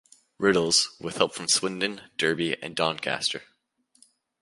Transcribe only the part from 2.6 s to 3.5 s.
Doncaster.